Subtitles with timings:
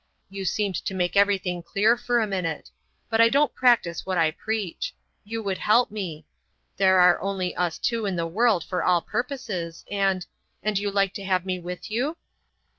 [0.31, 2.71] You seemed to make everything clear for a minute;
[3.07, 4.95] but I don't practice what I preach.
[5.23, 6.25] You would help me....
[6.77, 11.23] There are only us two in the world for all purposes, and—and you like to
[11.23, 12.17] have me with you?"